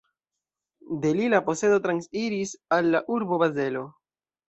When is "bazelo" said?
3.47-3.89